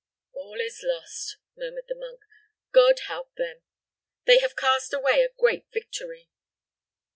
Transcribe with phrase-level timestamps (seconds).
[0.33, 2.21] "All is lost," murmured the monk.
[2.71, 3.61] "God help them!
[4.25, 6.31] they have cast away a great victory."